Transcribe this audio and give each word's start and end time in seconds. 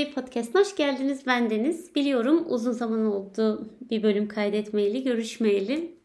Way 0.00 0.14
Podcast'ına 0.14 0.60
hoş 0.60 0.76
geldiniz. 0.76 1.26
Ben 1.26 1.50
Deniz. 1.50 1.94
Biliyorum 1.94 2.44
uzun 2.48 2.72
zaman 2.72 3.06
oldu 3.06 3.70
bir 3.90 4.02
bölüm 4.02 4.28
kaydetmeyeli, 4.28 5.04
görüşmeyeli. 5.04 5.96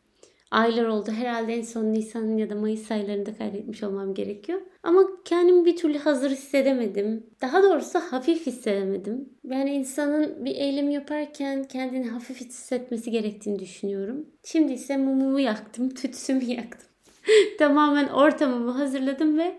Aylar 0.51 0.85
oldu. 0.85 1.11
Herhalde 1.11 1.53
en 1.53 1.61
son 1.61 1.93
Nisan 1.93 2.37
ya 2.37 2.49
da 2.49 2.55
Mayıs 2.55 2.91
aylarında 2.91 3.37
kaydetmiş 3.37 3.83
olmam 3.83 4.13
gerekiyor. 4.13 4.61
Ama 4.83 5.01
kendimi 5.25 5.65
bir 5.65 5.77
türlü 5.77 5.97
hazır 5.97 6.31
hissedemedim. 6.31 7.23
Daha 7.41 7.63
doğrusu 7.63 7.99
hafif 7.99 8.45
hissedemedim. 8.47 9.29
Yani 9.43 9.73
insanın 9.73 10.45
bir 10.45 10.55
eylem 10.55 10.89
yaparken 10.89 11.63
kendini 11.63 12.07
hafif 12.07 12.41
hissetmesi 12.41 13.11
gerektiğini 13.11 13.59
düşünüyorum. 13.59 14.25
Şimdi 14.43 14.73
ise 14.73 14.97
mumumu 14.97 15.39
yaktım, 15.39 15.89
tütsümü 15.89 16.43
yaktım. 16.43 16.89
Tamamen 17.59 18.07
ortamımı 18.07 18.71
hazırladım 18.71 19.37
ve 19.37 19.55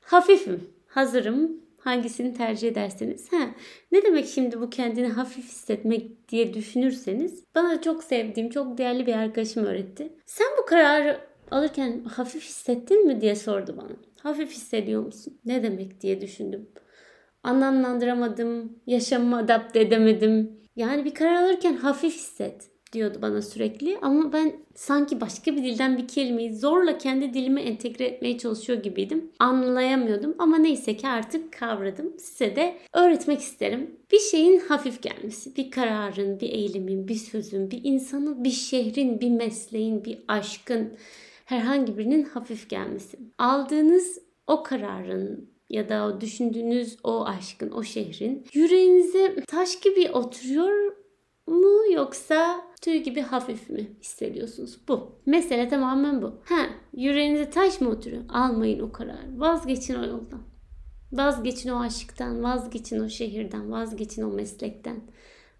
hafifim, 0.00 0.68
hazırım. 0.86 1.69
Hangisini 1.80 2.34
tercih 2.34 2.68
ederseniz. 2.68 3.32
Ha, 3.32 3.50
ne 3.92 4.02
demek 4.02 4.26
şimdi 4.26 4.60
bu 4.60 4.70
kendini 4.70 5.08
hafif 5.08 5.44
hissetmek 5.44 6.28
diye 6.28 6.54
düşünürseniz 6.54 7.44
bana 7.54 7.82
çok 7.82 8.04
sevdiğim, 8.04 8.50
çok 8.50 8.78
değerli 8.78 9.06
bir 9.06 9.14
arkadaşım 9.14 9.64
öğretti. 9.64 10.12
Sen 10.26 10.46
bu 10.58 10.66
kararı 10.66 11.20
alırken 11.50 12.04
hafif 12.04 12.42
hissettin 12.42 13.06
mi 13.06 13.20
diye 13.20 13.36
sordu 13.36 13.74
bana. 13.76 13.96
Hafif 14.22 14.50
hissediyor 14.50 15.02
musun? 15.02 15.40
Ne 15.44 15.62
demek 15.62 16.00
diye 16.00 16.20
düşündüm. 16.20 16.68
Anlamlandıramadım, 17.42 18.78
yaşamımı 18.86 19.36
adapte 19.36 19.80
edemedim. 19.80 20.60
Yani 20.76 21.04
bir 21.04 21.14
karar 21.14 21.42
alırken 21.42 21.76
hafif 21.76 22.14
hisset 22.14 22.69
diyordu 22.92 23.18
bana 23.22 23.42
sürekli 23.42 23.98
ama 24.02 24.32
ben 24.32 24.52
sanki 24.74 25.20
başka 25.20 25.56
bir 25.56 25.62
dilden 25.62 25.98
bir 25.98 26.08
kelimeyi 26.08 26.54
zorla 26.54 26.98
kendi 26.98 27.34
dilime 27.34 27.62
entegre 27.62 28.04
etmeye 28.04 28.38
çalışıyor 28.38 28.82
gibiydim. 28.82 29.30
Anlayamıyordum 29.38 30.34
ama 30.38 30.58
neyse 30.58 30.96
ki 30.96 31.08
artık 31.08 31.52
kavradım. 31.52 32.18
Size 32.18 32.56
de 32.56 32.76
öğretmek 32.92 33.40
isterim. 33.40 33.90
Bir 34.12 34.18
şeyin 34.18 34.60
hafif 34.60 35.02
gelmesi, 35.02 35.56
bir 35.56 35.70
kararın, 35.70 36.40
bir 36.40 36.50
eylemin, 36.50 37.08
bir 37.08 37.14
sözün, 37.14 37.70
bir 37.70 37.80
insanın, 37.84 38.44
bir 38.44 38.50
şehrin, 38.50 39.20
bir 39.20 39.30
mesleğin, 39.30 40.04
bir 40.04 40.18
aşkın 40.28 40.92
herhangi 41.44 41.98
birinin 41.98 42.22
hafif 42.22 42.70
gelmesi. 42.70 43.18
Aldığınız 43.38 44.18
o 44.46 44.62
kararın 44.62 45.50
ya 45.70 45.88
da 45.88 46.06
o 46.06 46.20
düşündüğünüz 46.20 46.96
o 47.04 47.24
aşkın, 47.24 47.70
o 47.70 47.82
şehrin 47.82 48.46
yüreğinize 48.52 49.36
taş 49.48 49.80
gibi 49.80 50.10
oturuyor 50.10 50.99
mu 51.46 51.92
yoksa 51.92 52.60
tüy 52.80 53.02
gibi 53.02 53.20
hafif 53.20 53.70
mi 53.70 53.90
hissediyorsunuz? 54.02 54.78
Bu. 54.88 55.12
Mesele 55.26 55.68
tamamen 55.68 56.22
bu. 56.22 56.34
Ha, 56.44 56.66
yüreğinize 56.96 57.50
taş 57.50 57.80
mı 57.80 57.88
oturuyor? 57.88 58.22
Almayın 58.28 58.80
o 58.80 58.92
kararı. 58.92 59.40
Vazgeçin 59.40 59.94
o 59.94 60.06
yoldan. 60.06 60.42
Vazgeçin 61.12 61.70
o 61.70 61.80
aşktan, 61.80 62.42
vazgeçin 62.42 63.00
o 63.00 63.08
şehirden, 63.08 63.72
vazgeçin 63.72 64.22
o 64.22 64.28
meslekten. 64.28 65.00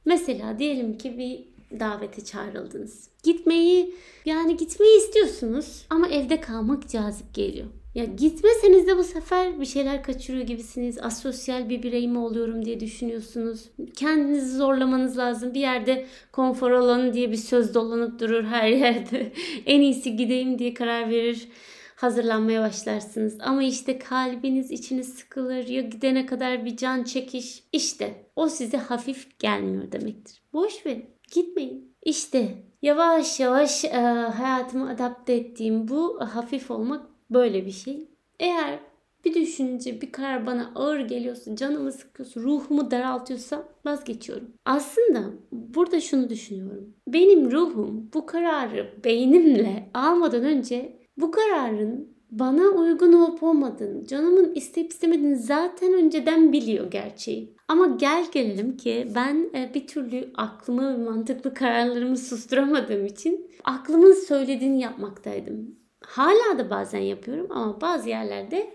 Mesela 0.04 0.58
diyelim 0.58 0.98
ki 0.98 1.18
bir 1.18 1.50
davete 1.80 2.24
çağrıldınız. 2.24 3.10
Gitmeyi 3.22 3.94
yani 4.24 4.56
gitmeyi 4.56 4.98
istiyorsunuz 4.98 5.86
ama 5.90 6.08
evde 6.08 6.40
kalmak 6.40 6.88
cazip 6.88 7.34
geliyor. 7.34 7.66
Ya 7.94 8.04
gitmeseniz 8.04 8.86
de 8.86 8.96
bu 8.96 9.04
sefer 9.04 9.60
bir 9.60 9.66
şeyler 9.66 10.02
kaçırıyor 10.02 10.46
gibisiniz. 10.46 10.98
Asosyal 10.98 11.68
bir 11.68 11.82
birey 11.82 12.08
mi 12.08 12.18
oluyorum 12.18 12.64
diye 12.64 12.80
düşünüyorsunuz. 12.80 13.70
Kendinizi 13.96 14.56
zorlamanız 14.56 15.18
lazım. 15.18 15.54
Bir 15.54 15.60
yerde 15.60 16.06
konfor 16.32 16.70
alanı 16.70 17.12
diye 17.12 17.30
bir 17.30 17.36
söz 17.36 17.74
dolanıp 17.74 18.20
durur 18.20 18.44
her 18.44 18.68
yerde. 18.68 19.32
en 19.66 19.80
iyisi 19.80 20.16
gideyim 20.16 20.58
diye 20.58 20.74
karar 20.74 21.10
verir. 21.10 21.48
Hazırlanmaya 21.96 22.62
başlarsınız. 22.62 23.38
Ama 23.40 23.62
işte 23.62 23.98
kalbiniz 23.98 24.70
içiniz 24.70 25.14
sıkılır. 25.14 25.66
Ya 25.66 25.80
gidene 25.80 26.26
kadar 26.26 26.64
bir 26.64 26.76
can 26.76 27.04
çekiş. 27.04 27.64
İşte 27.72 28.26
o 28.36 28.48
size 28.48 28.76
hafif 28.76 29.38
gelmiyor 29.38 29.92
demektir. 29.92 30.42
Boş 30.52 30.86
verin. 30.86 31.04
Gitmeyin. 31.34 31.96
İşte 32.02 32.48
yavaş 32.82 33.40
yavaş 33.40 33.84
e, 33.84 33.88
hayatımı 34.36 34.90
adapte 34.90 35.32
ettiğim 35.32 35.88
bu 35.88 36.20
hafif 36.20 36.70
olmak 36.70 37.09
böyle 37.30 37.66
bir 37.66 37.70
şey. 37.70 38.08
Eğer 38.40 38.78
bir 39.24 39.34
düşünce, 39.34 40.00
bir 40.00 40.12
karar 40.12 40.46
bana 40.46 40.72
ağır 40.74 41.00
geliyorsa, 41.00 41.56
canımı 41.56 41.92
sıkıyorsa, 41.92 42.40
ruhumu 42.40 42.90
daraltıyorsa 42.90 43.68
vazgeçiyorum. 43.84 44.48
Aslında 44.64 45.24
burada 45.52 46.00
şunu 46.00 46.30
düşünüyorum. 46.30 46.94
Benim 47.08 47.50
ruhum 47.50 48.10
bu 48.14 48.26
kararı 48.26 48.94
beynimle 49.04 49.90
almadan 49.94 50.44
önce 50.44 50.96
bu 51.16 51.30
kararın 51.30 52.08
bana 52.30 52.62
uygun 52.62 53.12
olup 53.12 53.42
olmadığını, 53.42 54.06
canımın 54.06 54.54
isteyip 54.54 54.92
istemediğini 54.92 55.36
zaten 55.36 55.92
önceden 55.92 56.52
biliyor 56.52 56.90
gerçeği. 56.90 57.56
Ama 57.68 57.86
gel 57.86 58.26
gelelim 58.32 58.76
ki 58.76 59.08
ben 59.14 59.50
e, 59.54 59.74
bir 59.74 59.86
türlü 59.86 60.30
aklımı 60.34 60.92
ve 60.92 61.04
mantıklı 61.04 61.54
kararlarımı 61.54 62.16
susturamadığım 62.16 63.06
için 63.06 63.50
aklımın 63.64 64.12
söylediğini 64.12 64.80
yapmaktaydım. 64.80 65.79
Hala 66.06 66.58
da 66.58 66.70
bazen 66.70 66.98
yapıyorum 66.98 67.46
ama 67.50 67.80
bazı 67.80 68.08
yerlerde 68.08 68.74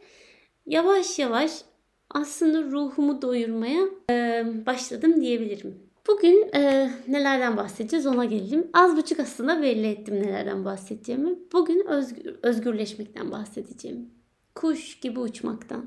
yavaş 0.66 1.20
yavaş 1.20 1.62
aslında 2.10 2.64
ruhumu 2.64 3.22
doyurmaya 3.22 3.86
e, 4.10 4.46
başladım 4.66 5.22
diyebilirim. 5.22 5.86
Bugün 6.08 6.50
e, 6.56 6.92
nelerden 7.08 7.58
bahsedeceğiz 7.58 8.06
ona 8.06 8.26
gelelim. 8.26 8.68
Az 8.74 8.98
buçuk 8.98 9.20
aslında 9.20 9.62
belli 9.62 9.88
ettim 9.88 10.16
nelerden 10.16 10.66
bahsedeceğimi. 10.66 11.36
Bugün 11.54 11.86
özgür, 11.88 12.36
özgürleşmekten 12.44 13.32
bahsedeceğim. 13.32 14.10
Kuş 14.56 15.00
gibi 15.00 15.20
uçmaktan. 15.20 15.86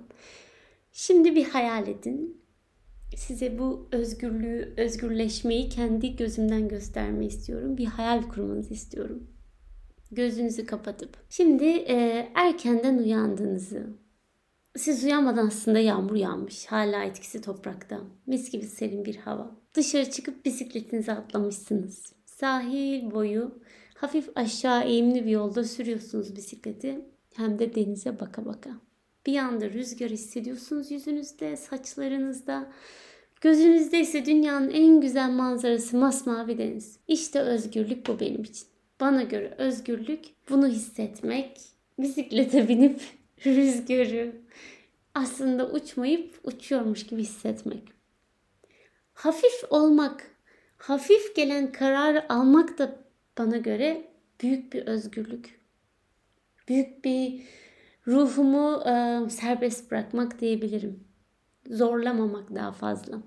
Şimdi 0.92 1.34
bir 1.34 1.44
hayal 1.44 1.88
edin. 1.88 2.40
Size 3.16 3.58
bu 3.58 3.88
özgürlüğü, 3.92 4.74
özgürleşmeyi 4.76 5.68
kendi 5.68 6.16
gözümden 6.16 6.68
göstermeyi 6.68 7.30
istiyorum. 7.30 7.76
Bir 7.76 7.86
hayal 7.86 8.22
kurmanızı 8.22 8.74
istiyorum. 8.74 9.28
Gözünüzü 10.12 10.66
kapatıp. 10.66 11.16
Şimdi 11.30 11.64
e, 11.64 12.28
erkenden 12.34 12.98
uyandığınızı, 12.98 13.86
siz 14.76 15.04
uyanmadan 15.04 15.46
aslında 15.46 15.78
yağmur 15.78 16.16
yağmış. 16.16 16.66
Hala 16.66 17.04
etkisi 17.04 17.40
toprakta. 17.40 18.00
Mis 18.26 18.50
gibi 18.50 18.66
serin 18.66 19.04
bir 19.04 19.16
hava. 19.16 19.56
Dışarı 19.74 20.10
çıkıp 20.10 20.44
bisikletinize 20.44 21.12
atlamışsınız. 21.12 22.12
Sahil 22.24 23.10
boyu 23.10 23.58
hafif 23.94 24.28
aşağı 24.34 24.84
eğimli 24.84 25.26
bir 25.26 25.30
yolda 25.30 25.64
sürüyorsunuz 25.64 26.36
bisikleti. 26.36 27.00
Hem 27.34 27.58
de 27.58 27.74
denize 27.74 28.20
baka 28.20 28.46
baka. 28.46 28.70
Bir 29.26 29.36
anda 29.36 29.70
rüzgar 29.70 30.10
hissediyorsunuz 30.10 30.90
yüzünüzde, 30.90 31.56
saçlarınızda. 31.56 32.72
Gözünüzde 33.40 34.00
ise 34.00 34.26
dünyanın 34.26 34.70
en 34.70 35.00
güzel 35.00 35.30
manzarası 35.30 35.96
masmavi 35.96 36.58
deniz. 36.58 36.98
İşte 37.08 37.40
özgürlük 37.40 38.06
bu 38.06 38.20
benim 38.20 38.42
için. 38.42 38.66
Bana 39.00 39.22
göre 39.22 39.54
özgürlük 39.58 40.24
bunu 40.50 40.68
hissetmek, 40.68 41.60
bisiklete 41.98 42.68
binip 42.68 43.00
rüzgarı 43.46 44.32
aslında 45.14 45.70
uçmayıp 45.70 46.40
uçuyormuş 46.44 47.06
gibi 47.06 47.22
hissetmek. 47.22 47.82
Hafif 49.14 49.64
olmak, 49.70 50.30
hafif 50.76 51.36
gelen 51.36 51.72
kararı 51.72 52.32
almak 52.32 52.78
da 52.78 52.98
bana 53.38 53.56
göre 53.56 54.10
büyük 54.42 54.72
bir 54.72 54.86
özgürlük. 54.86 55.60
Büyük 56.68 57.04
bir 57.04 57.42
ruhumu 58.06 58.82
e, 58.86 59.30
serbest 59.30 59.90
bırakmak 59.90 60.40
diyebilirim. 60.40 61.04
Zorlamamak 61.70 62.54
daha 62.54 62.72
fazla. 62.72 63.22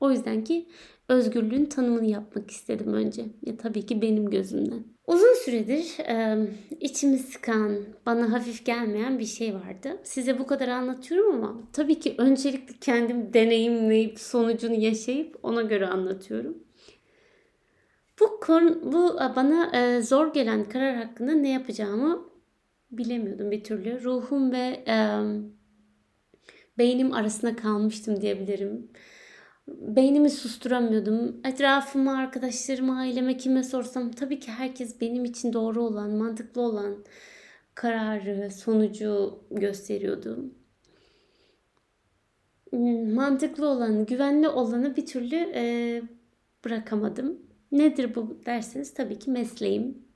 O 0.00 0.10
yüzden 0.10 0.44
ki 0.44 0.68
özgürlüğün 1.08 1.64
tanımını 1.64 2.06
yapmak 2.06 2.50
istedim 2.50 2.92
önce. 2.92 3.24
Ya 3.46 3.56
tabii 3.56 3.86
ki 3.86 4.02
benim 4.02 4.30
gözümden. 4.30 4.84
Uzun 5.06 5.34
süredir 5.44 5.98
e, 6.08 6.48
içimi 6.80 7.18
sıkan, 7.18 7.78
bana 8.06 8.32
hafif 8.32 8.64
gelmeyen 8.64 9.18
bir 9.18 9.24
şey 9.24 9.54
vardı. 9.54 9.98
Size 10.02 10.38
bu 10.38 10.46
kadar 10.46 10.68
anlatıyorum 10.68 11.34
ama 11.34 11.62
tabii 11.72 12.00
ki 12.00 12.14
öncelikle 12.18 12.74
kendim 12.80 13.32
deneyimleyip 13.34 14.20
sonucunu 14.20 14.74
yaşayıp 14.74 15.38
ona 15.42 15.62
göre 15.62 15.86
anlatıyorum. 15.86 16.58
Bu 18.20 18.40
konu, 18.40 18.92
bu 18.92 19.16
bana 19.36 19.76
e, 19.76 20.02
zor 20.02 20.32
gelen 20.32 20.64
karar 20.64 20.96
hakkında 20.96 21.32
ne 21.32 21.50
yapacağımı 21.50 22.28
bilemiyordum 22.90 23.50
bir 23.50 23.64
türlü. 23.64 24.04
Ruhum 24.04 24.52
ve 24.52 24.84
e, 24.88 24.96
beynim 26.78 27.12
arasında 27.12 27.56
kalmıştım 27.56 28.20
diyebilirim 28.20 28.88
beynimi 29.68 30.30
susturamıyordum. 30.30 31.40
Etrafıma, 31.44 32.16
arkadaşlarıma, 32.16 32.98
aileme 32.98 33.36
kime 33.36 33.62
sorsam 33.62 34.10
tabii 34.10 34.40
ki 34.40 34.50
herkes 34.50 35.00
benim 35.00 35.24
için 35.24 35.52
doğru 35.52 35.82
olan, 35.82 36.10
mantıklı 36.10 36.62
olan 36.62 37.04
kararı, 37.74 38.50
sonucu 38.50 39.40
gösteriyordu. 39.50 40.54
Mantıklı 43.14 43.68
olan, 43.68 44.06
güvenli 44.06 44.48
olanı 44.48 44.96
bir 44.96 45.06
türlü 45.06 45.36
e, 45.54 46.02
bırakamadım. 46.64 47.38
Nedir 47.72 48.14
bu 48.14 48.42
derseniz 48.46 48.94
tabii 48.94 49.18
ki 49.18 49.30
mesleğim. 49.30 50.06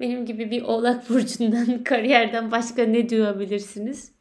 Benim 0.00 0.26
gibi 0.26 0.50
bir 0.50 0.62
oğlak 0.62 1.08
burcundan, 1.10 1.84
kariyerden 1.84 2.50
başka 2.50 2.82
ne 2.82 3.08
duyabilirsiniz? 3.08 4.12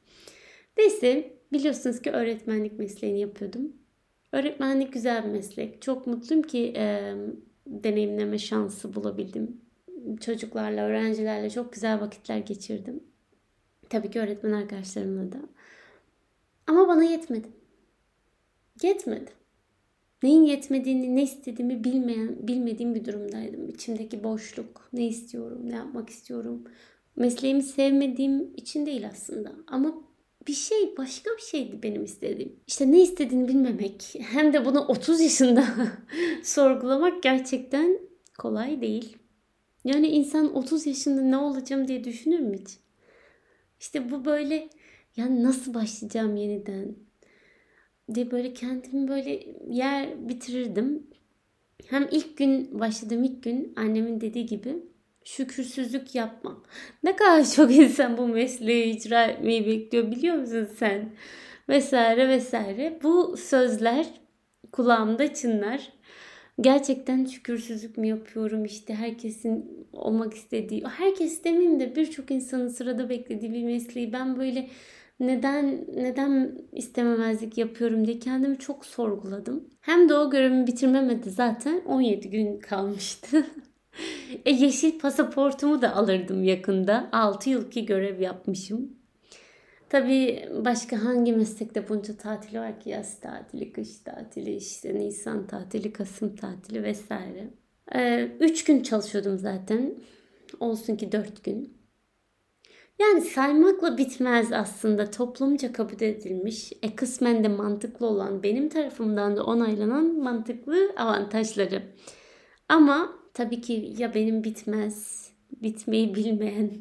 Neyse 0.77 1.33
biliyorsunuz 1.53 2.01
ki 2.01 2.11
öğretmenlik 2.11 2.79
mesleğini 2.79 3.19
yapıyordum. 3.19 3.84
Öğretmenlik 4.35 4.93
güzel 4.93 5.23
bir 5.23 5.29
meslek. 5.29 5.81
Çok 5.81 6.07
mutluyum 6.07 6.43
ki 6.43 6.73
e, 6.75 7.13
deneyimleme 7.67 8.37
şansı 8.37 8.95
bulabildim. 8.95 9.61
Çocuklarla, 10.21 10.81
öğrencilerle 10.81 11.49
çok 11.49 11.73
güzel 11.73 12.01
vakitler 12.01 12.37
geçirdim. 12.37 13.03
Tabii 13.89 14.11
ki 14.11 14.19
öğretmen 14.19 14.51
arkadaşlarımla 14.51 15.31
da. 15.31 15.37
Ama 16.67 16.87
bana 16.87 17.03
yetmedi. 17.03 17.47
Yetmedi. 18.83 19.31
Neyin 20.23 20.43
yetmediğini, 20.43 21.15
ne 21.15 21.23
istediğimi 21.23 21.83
bilmeyen, 21.83 22.47
bilmediğim 22.47 22.95
bir 22.95 23.05
durumdaydım. 23.05 23.69
İçimdeki 23.69 24.23
boşluk, 24.23 24.89
ne 24.93 25.07
istiyorum, 25.07 25.61
ne 25.69 25.75
yapmak 25.75 26.09
istiyorum. 26.09 26.63
Mesleğimi 27.15 27.63
sevmediğim 27.63 28.53
için 28.55 28.85
değil 28.85 29.07
aslında. 29.07 29.51
Ama 29.67 29.95
bir 30.47 30.53
şey 30.53 30.97
başka 30.97 31.31
bir 31.37 31.41
şeydi 31.41 31.83
benim 31.83 32.03
istediğim. 32.03 32.55
İşte 32.67 32.91
ne 32.91 33.01
istediğini 33.01 33.47
bilmemek 33.47 34.13
hem 34.19 34.53
de 34.53 34.65
bunu 34.65 34.79
30 34.79 35.21
yaşında 35.21 35.65
sorgulamak 36.43 37.23
gerçekten 37.23 37.99
kolay 38.37 38.81
değil. 38.81 39.17
Yani 39.83 40.07
insan 40.07 40.55
30 40.55 40.85
yaşında 40.87 41.21
ne 41.21 41.37
olacağım 41.37 41.87
diye 41.87 42.03
düşünür 42.03 42.39
mü 42.39 42.57
hiç? 42.57 42.77
İşte 43.79 44.11
bu 44.11 44.25
böyle 44.25 44.69
yani 45.17 45.43
nasıl 45.43 45.73
başlayacağım 45.73 46.35
yeniden 46.35 46.95
diye 48.13 48.31
böyle 48.31 48.53
kendimi 48.53 49.07
böyle 49.07 49.43
yer 49.69 50.29
bitirirdim. 50.29 51.07
Hem 51.87 52.07
ilk 52.11 52.37
gün 52.37 52.79
başladığım 52.79 53.23
ilk 53.23 53.43
gün 53.43 53.73
annemin 53.75 54.21
dediği 54.21 54.45
gibi 54.45 54.75
şükürsüzlük 55.25 56.15
yapma. 56.15 56.63
Ne 57.03 57.15
kadar 57.15 57.45
çok 57.55 57.71
insan 57.71 58.17
bu 58.17 58.27
mesleği 58.27 58.95
icra 58.95 59.25
etmeyi 59.25 59.65
bekliyor 59.65 60.11
biliyor 60.11 60.35
musun 60.35 60.69
sen? 60.77 61.09
Vesaire 61.69 62.29
vesaire. 62.29 62.99
Bu 63.03 63.37
sözler 63.37 64.05
kulağımda 64.71 65.33
çınlar. 65.33 65.93
Gerçekten 66.61 67.25
şükürsüzlük 67.25 67.97
mü 67.97 68.07
yapıyorum 68.07 68.65
işte 68.65 68.95
herkesin 68.95 69.87
olmak 69.93 70.33
istediği, 70.33 70.83
herkes 70.85 71.43
demeyeyim 71.43 71.79
de 71.79 71.95
birçok 71.95 72.31
insanın 72.31 72.67
sırada 72.67 73.09
beklediği 73.09 73.53
bir 73.53 73.63
mesleği 73.63 74.13
ben 74.13 74.37
böyle 74.37 74.69
neden 75.19 75.85
neden 75.95 76.57
istememezlik 76.71 77.57
yapıyorum 77.57 78.07
diye 78.07 78.19
kendimi 78.19 78.57
çok 78.59 78.85
sorguladım. 78.85 79.69
Hem 79.81 80.09
de 80.09 80.13
o 80.13 80.29
görevimi 80.29 80.67
bitirmemedi 80.67 81.29
zaten 81.31 81.81
17 81.85 82.29
gün 82.29 82.59
kalmıştı. 82.59 83.45
e 84.45 84.51
yeşil 84.51 84.99
pasaportumu 84.99 85.81
da 85.81 85.95
alırdım 85.95 86.43
yakında. 86.43 87.09
6 87.11 87.49
yıl 87.49 87.71
ki 87.71 87.85
görev 87.85 88.19
yapmışım. 88.19 88.89
Tabii 89.89 90.49
başka 90.65 91.03
hangi 91.05 91.33
meslekte 91.33 91.89
bunca 91.89 92.17
tatil 92.17 92.57
var 92.57 92.79
ki 92.79 92.89
yaz 92.89 93.19
tatili, 93.19 93.71
kış 93.71 93.97
tatili, 93.97 94.55
işte 94.55 94.95
Nisan 94.95 95.47
tatili, 95.47 95.93
Kasım 95.93 96.35
tatili 96.35 96.83
vesaire. 96.83 97.49
Ee, 97.95 98.31
üç 98.39 98.63
gün 98.63 98.83
çalışıyordum 98.83 99.37
zaten. 99.37 99.95
Olsun 100.59 100.95
ki 100.95 101.11
dört 101.11 101.43
gün. 101.43 101.77
Yani 102.99 103.21
saymakla 103.21 103.97
bitmez 103.97 104.51
aslında 104.51 105.11
toplumca 105.11 105.73
kabul 105.73 106.01
edilmiş, 106.01 106.73
e 106.81 106.95
kısmen 106.95 107.43
de 107.43 107.47
mantıklı 107.47 108.07
olan 108.07 108.43
benim 108.43 108.69
tarafımdan 108.69 109.37
da 109.37 109.43
onaylanan 109.43 110.05
mantıklı 110.05 110.93
avantajları. 110.97 111.83
Ama 112.69 113.24
tabii 113.35 113.61
ki 113.61 113.93
ya 113.97 114.13
benim 114.13 114.43
bitmez, 114.43 115.29
bitmeyi 115.51 116.15
bilmeyen 116.15 116.71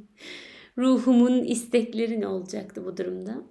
ruhumun 0.79 1.45
istekleri 1.45 2.21
ne 2.21 2.27
olacaktı 2.27 2.85
bu 2.87 2.97
durumda? 2.97 3.43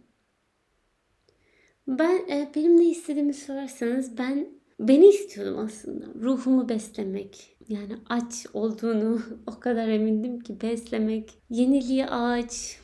Ben 1.88 2.29
e, 2.29 2.51
benim 2.55 2.77
ne 2.77 2.89
istediğimi 2.89 3.33
sorarsanız 3.33 4.17
ben 4.17 4.47
beni 4.79 5.07
istiyordum 5.07 5.57
aslında. 5.59 6.05
Ruhumu 6.21 6.69
beslemek. 6.69 7.57
Yani 7.69 7.95
aç 8.09 8.45
olduğunu 8.53 9.21
o 9.47 9.59
kadar 9.59 9.88
emindim 9.88 10.39
ki 10.39 10.61
beslemek. 10.61 11.38
Yeniliğe 11.50 12.07
aç. 12.07 12.79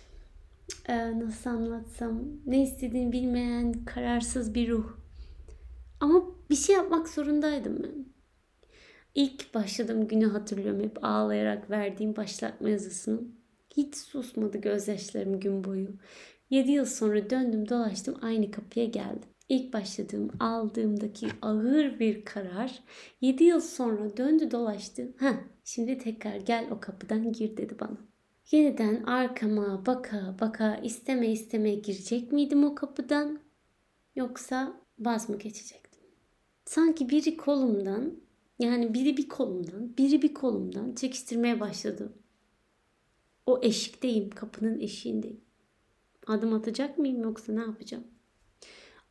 E, 0.88 1.20
nasıl 1.20 1.50
anlatsam. 1.50 2.24
Ne 2.46 2.64
istediğini 2.64 3.12
bilmeyen 3.12 3.86
kararsız 3.86 4.54
bir 4.54 4.70
ruh. 4.70 4.98
Ama 6.00 6.24
bir 6.50 6.56
şey 6.56 6.76
yapmak 6.76 7.10
zorundaydım 7.10 7.84
ben. 7.84 8.09
İlk 9.16 9.54
başladığım 9.54 10.08
günü 10.08 10.26
hatırlıyorum 10.26 10.84
hep 10.84 11.06
ağlayarak 11.06 11.70
verdiğim 11.70 12.16
başlatma 12.16 12.70
yazısını. 12.70 13.22
Hiç 13.78 13.96
susmadı 13.96 14.58
gözyaşlarım 14.58 15.40
gün 15.40 15.64
boyu. 15.64 15.88
7 16.50 16.72
yıl 16.72 16.86
sonra 16.86 17.30
döndüm 17.30 17.70
dolaştım 17.70 18.16
aynı 18.22 18.52
kapıya 18.52 18.86
geldim. 18.86 19.30
İlk 19.50 19.74
başladığım 19.74 20.30
aldığımdaki 20.40 21.28
ağır 21.42 22.00
bir 22.00 22.26
karar 22.26 22.80
7 23.22 23.44
yıl 23.44 23.60
sonra 23.60 24.18
döndü 24.18 24.52
dolaştı. 24.52 25.14
Ha, 25.20 25.34
şimdi 25.64 25.98
tekrar 25.98 26.36
gel 26.36 26.68
o 26.72 26.80
kapıdan 26.80 27.32
gir 27.32 27.58
dedi 27.58 27.76
bana. 27.80 27.98
Yeniden 28.52 29.04
arkama 29.04 29.86
baka 29.86 30.36
baka 30.42 30.76
isteme 30.76 31.32
isteme 31.32 31.76
girecek 31.76 32.32
miydim 32.32 32.64
o 32.64 32.76
kapıdan? 32.76 33.40
Yoksa 34.16 34.82
vaz 35.00 35.30
mı 35.30 35.40
geçecektim? 35.40 36.02
Sanki 36.66 37.10
biri 37.10 37.38
kolumdan 37.38 38.14
yani 38.60 38.94
biri 38.94 39.18
bir 39.18 39.30
kolumdan, 39.30 39.98
biri 39.98 40.22
bir 40.22 40.34
kolumdan 40.34 40.96
çekiştirmeye 40.96 41.60
başladı. 41.60 42.14
O 43.46 43.60
eşikteyim, 43.64 44.30
kapının 44.30 44.80
eşiğindeyim. 44.80 45.42
Adım 46.28 46.54
atacak 46.54 46.98
mıyım 46.98 47.24
yoksa 47.24 47.54
ne 47.54 47.62
yapacağım? 47.62 48.04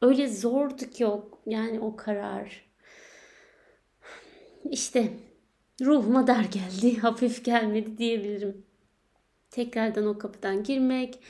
Öyle 0.02 0.28
zordu 0.28 0.90
ki 0.90 1.06
o 1.06 1.30
yani 1.46 1.80
o 1.80 1.96
karar. 1.96 2.68
İşte 4.70 5.12
ruhuma 5.80 6.26
dar 6.26 6.44
geldi, 6.44 6.96
hafif 7.00 7.44
gelmedi 7.44 7.98
diyebilirim. 7.98 8.66
Tekrardan 9.50 10.06
o 10.06 10.18
kapıdan 10.18 10.62
girmek, 10.62 11.20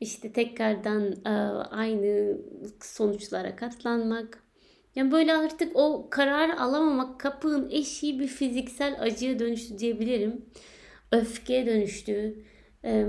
işte 0.00 0.32
tekrardan 0.32 1.12
e, 1.24 1.28
aynı 1.70 2.38
sonuçlara 2.80 3.56
katlanmak. 3.56 4.47
Yani 4.96 5.12
böyle 5.12 5.34
artık 5.34 5.76
o 5.76 6.08
karar 6.10 6.50
alamamak 6.50 7.20
kapının 7.20 7.70
eşiği 7.70 8.20
bir 8.20 8.26
fiziksel 8.26 8.96
acıya 9.00 9.38
dönüştü 9.38 9.78
diyebilirim. 9.78 10.44
Öfkeye 11.12 11.66
dönüştü. 11.66 12.44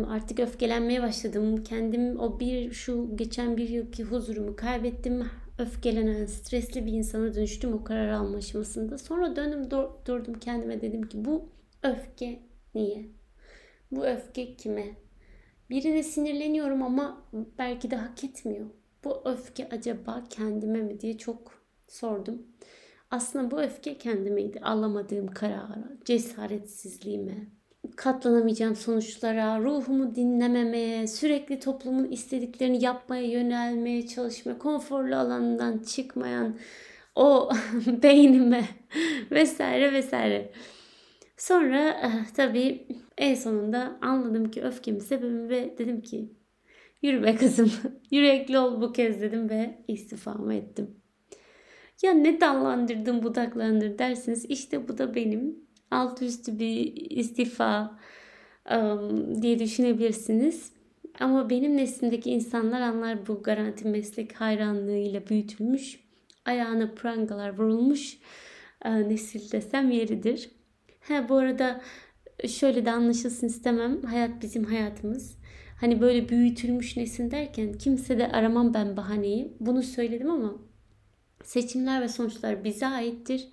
Artık 0.07 0.39
öfkelenmeye 0.39 1.01
başladım. 1.01 1.63
Kendim 1.63 2.19
o 2.19 2.39
bir 2.39 2.71
şu 2.71 3.15
geçen 3.15 3.57
bir 3.57 3.69
yılki 3.69 4.03
huzurumu 4.03 4.55
kaybettim. 4.55 5.29
Öfkelenen, 5.57 6.25
stresli 6.25 6.85
bir 6.85 6.91
insana 6.91 7.35
dönüştüm 7.35 7.73
o 7.73 7.83
karar 7.83 8.09
alma 8.09 8.37
aşamasında. 8.37 8.97
Sonra 8.97 9.35
döndüm 9.35 9.71
durdum 10.05 10.39
kendime 10.39 10.81
dedim 10.81 11.09
ki 11.09 11.25
bu 11.25 11.49
öfke 11.83 12.39
niye? 12.75 13.05
Bu 13.91 14.05
öfke 14.05 14.55
kime? 14.55 14.85
Birine 15.69 16.03
sinirleniyorum 16.03 16.83
ama 16.83 17.25
belki 17.57 17.91
de 17.91 17.95
hak 17.95 18.23
etmiyor. 18.23 18.65
Bu 19.03 19.21
öfke 19.25 19.69
acaba 19.69 20.23
kendime 20.29 20.81
mi 20.81 20.99
diye 21.01 21.17
çok 21.17 21.58
sordum. 21.89 22.47
Aslında 23.11 23.51
bu 23.51 23.61
öfke 23.61 23.97
kendimeydi. 23.97 24.59
Alamadığım 24.59 25.27
karara, 25.27 25.89
cesaretsizliğime, 26.05 27.47
katlanamayacağım 27.95 28.75
sonuçlara, 28.75 29.59
ruhumu 29.59 30.15
dinlememeye, 30.15 31.07
sürekli 31.07 31.59
toplumun 31.59 32.11
istediklerini 32.11 32.83
yapmaya 32.83 33.23
yönelmeye 33.23 34.07
çalışmaya, 34.07 34.57
konforlu 34.57 35.15
alanından 35.15 35.77
çıkmayan 35.79 36.57
o 37.15 37.49
beynime 38.03 38.65
vesaire 39.31 39.93
vesaire. 39.93 40.51
Sonra 41.37 41.89
eh, 42.03 42.33
tabii 42.35 42.87
en 43.17 43.35
sonunda 43.35 43.97
anladım 44.01 44.51
ki 44.51 44.61
öfkemin 44.61 44.99
sebebi 44.99 45.49
ve 45.49 45.77
dedim 45.77 46.01
ki 46.01 46.33
yürü 47.01 47.23
be 47.23 47.35
kızım 47.35 47.71
yürekli 48.11 48.59
ol 48.59 48.81
bu 48.81 48.93
kez 48.93 49.21
dedim 49.21 49.49
ve 49.49 49.83
istifamı 49.87 50.53
ettim. 50.53 51.01
Ya 52.01 52.13
ne 52.13 52.41
dallandırdın 52.41 53.23
budaklandır 53.23 53.99
dersiniz. 53.99 54.45
İşte 54.45 54.87
bu 54.87 54.97
da 54.97 55.15
benim 55.15 55.55
alt 55.91 56.21
üstü 56.21 56.59
bir 56.59 56.95
istifa 56.95 57.99
um, 58.71 59.41
diye 59.41 59.59
düşünebilirsiniz. 59.59 60.73
Ama 61.19 61.49
benim 61.49 61.77
neslimdeki 61.77 62.31
insanlar 62.31 62.81
anlar 62.81 63.27
bu 63.27 63.43
garanti 63.43 63.87
meslek 63.87 64.41
hayranlığıyla 64.41 65.27
büyütülmüş, 65.27 65.99
ayağına 66.45 66.93
prangalar 66.95 67.57
vurulmuş 67.57 68.17
e, 68.85 69.09
nesil 69.09 69.51
desem 69.51 69.91
yeridir. 69.91 70.49
Ha 71.01 71.29
bu 71.29 71.35
arada 71.35 71.81
şöyle 72.47 72.85
de 72.85 72.91
anlaşılsın 72.91 73.47
istemem. 73.47 74.01
Hayat 74.01 74.41
bizim 74.41 74.63
hayatımız. 74.63 75.39
Hani 75.81 76.01
böyle 76.01 76.29
büyütülmüş 76.29 76.97
nesil 76.97 77.31
derken 77.31 77.73
kimse 77.73 78.17
de 78.17 78.31
aramam 78.31 78.73
ben 78.73 78.97
bahaneyi. 78.97 79.57
Bunu 79.59 79.83
söyledim 79.83 80.29
ama 80.31 80.68
Seçimler 81.43 82.01
ve 82.01 82.07
sonuçlar 82.07 82.63
bize 82.63 82.87
aittir. 82.87 83.47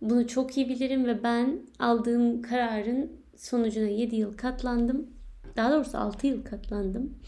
Bunu 0.00 0.26
çok 0.26 0.56
iyi 0.56 0.68
bilirim 0.68 1.06
ve 1.06 1.22
ben 1.22 1.60
aldığım 1.78 2.42
kararın 2.42 3.12
sonucuna 3.36 3.86
7 3.86 4.16
yıl 4.16 4.36
katlandım. 4.36 5.10
Daha 5.56 5.72
doğrusu 5.72 5.98
6 5.98 6.26
yıl 6.26 6.44
katlandım. 6.44 7.18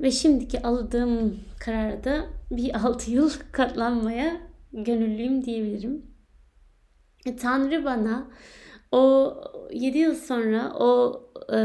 Ve 0.00 0.10
şimdiki 0.10 0.62
aldığım 0.62 1.40
karara 1.60 2.04
da 2.04 2.26
bir 2.50 2.74
6 2.86 3.10
yıl 3.10 3.30
katlanmaya 3.52 4.40
gönüllüyüm 4.72 5.44
diyebilirim. 5.44 6.06
E, 7.26 7.36
Tanrı 7.36 7.84
bana 7.84 8.30
o 8.92 9.34
7 9.72 9.98
yıl 9.98 10.14
sonra 10.14 10.72
o 10.74 11.22
e, 11.52 11.58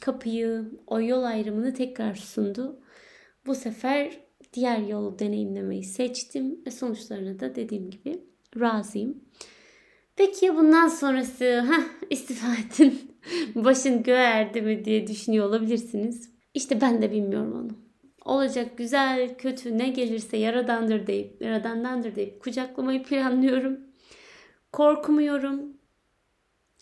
kapıyı, 0.00 0.64
o 0.86 1.00
yol 1.00 1.22
ayrımını 1.22 1.74
tekrar 1.74 2.14
sundu. 2.14 2.80
Bu 3.46 3.54
sefer 3.54 4.20
diğer 4.52 4.78
yolu 4.78 5.18
deneyimlemeyi 5.18 5.84
seçtim 5.84 6.60
ve 6.66 6.70
sonuçlarına 6.70 7.40
da 7.40 7.54
dediğim 7.54 7.90
gibi 7.90 8.22
razıyım. 8.60 9.24
Peki 10.16 10.54
bundan 10.56 10.88
sonrası 10.88 11.44
heh, 11.44 12.10
istifa 12.10 12.54
ettin 12.54 13.12
başın 13.54 14.02
göğe 14.02 14.44
mi 14.54 14.84
diye 14.84 15.06
düşünüyor 15.06 15.46
olabilirsiniz. 15.46 16.30
İşte 16.54 16.80
ben 16.80 17.02
de 17.02 17.12
bilmiyorum 17.12 17.52
onu. 17.52 17.70
Olacak 18.24 18.78
güzel 18.78 19.34
kötü 19.38 19.78
ne 19.78 19.88
gelirse 19.88 20.36
yaradandır 20.36 21.06
deyip 21.06 21.42
yaradandandır 21.42 22.14
deyip 22.14 22.40
kucaklamayı 22.40 23.02
planlıyorum. 23.02 23.80
Korkmuyorum. 24.72 25.80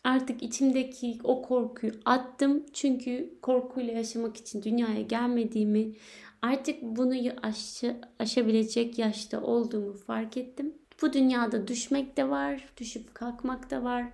Artık 0.05 0.43
içimdeki 0.43 1.19
o 1.25 1.43
korkuyu 1.43 1.93
attım. 2.05 2.67
Çünkü 2.73 3.39
korkuyla 3.43 3.93
yaşamak 3.93 4.37
için 4.37 4.63
dünyaya 4.63 5.03
gelmediğimi, 5.03 5.93
artık 6.43 6.83
bunu 6.83 7.15
aşı, 7.43 7.97
aşabilecek 8.19 8.99
yaşta 8.99 9.43
olduğumu 9.43 9.93
fark 9.93 10.37
ettim. 10.37 10.75
Bu 11.03 11.13
dünyada 11.13 11.69
düşmek 11.69 12.17
de 12.17 12.29
var, 12.29 12.69
düşüp 12.77 13.15
kalkmak 13.15 13.71
da 13.71 13.85
var. 13.85 14.05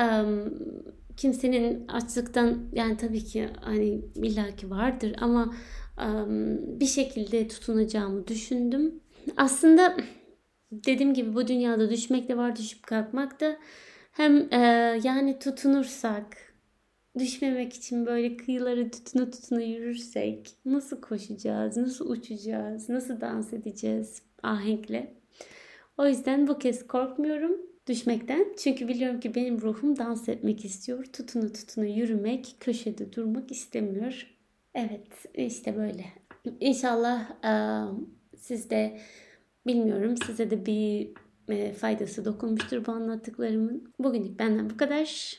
Um, 0.00 0.54
kimsenin 1.16 1.88
açlıktan 1.88 2.58
yani 2.72 2.96
tabii 2.96 3.24
ki 3.24 3.48
hani 3.60 4.00
illaki 4.14 4.70
vardır 4.70 5.16
ama 5.20 5.54
um, 5.98 6.80
bir 6.80 6.86
şekilde 6.86 7.48
tutunacağımı 7.48 8.26
düşündüm. 8.26 9.00
Aslında 9.36 9.96
dediğim 10.72 11.14
gibi 11.14 11.34
bu 11.34 11.48
dünyada 11.48 11.90
düşmek 11.90 12.28
de 12.28 12.36
var, 12.36 12.56
düşüp 12.56 12.86
kalkmak 12.86 13.40
da 13.40 13.56
hem 14.12 14.52
e, 14.52 14.56
yani 15.04 15.38
tutunursak, 15.38 16.49
düşmemek 17.18 17.72
için 17.72 18.06
böyle 18.06 18.36
kıyıları 18.36 18.90
tutuna 18.90 19.30
tutuna 19.30 19.62
yürürsek 19.62 20.50
nasıl 20.64 21.00
koşacağız, 21.00 21.76
nasıl 21.76 22.10
uçacağız, 22.10 22.88
nasıl 22.88 23.20
dans 23.20 23.52
edeceğiz 23.52 24.22
ahenkle. 24.42 25.14
O 25.98 26.06
yüzden 26.06 26.46
bu 26.48 26.58
kez 26.58 26.86
korkmuyorum 26.86 27.52
düşmekten. 27.86 28.46
Çünkü 28.58 28.88
biliyorum 28.88 29.20
ki 29.20 29.34
benim 29.34 29.60
ruhum 29.60 29.98
dans 29.98 30.28
etmek 30.28 30.64
istiyor. 30.64 31.04
Tutunu 31.04 31.52
tutunu 31.52 31.86
yürümek, 31.86 32.56
köşede 32.60 33.12
durmak 33.12 33.50
istemiyor. 33.50 34.26
Evet 34.74 35.06
işte 35.34 35.76
böyle. 35.76 36.04
İnşallah 36.60 37.30
siz 38.36 38.70
de 38.70 38.98
bilmiyorum 39.66 40.14
size 40.26 40.50
de 40.50 40.66
bir 40.66 41.10
faydası 41.74 42.24
dokunmuştur 42.24 42.86
bu 42.86 42.92
anlattıklarımın. 42.92 43.92
Bugünlük 43.98 44.38
benden 44.38 44.70
bu 44.70 44.76
kadar. 44.76 45.38